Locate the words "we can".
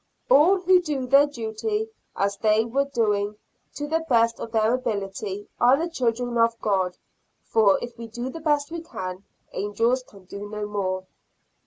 8.71-9.23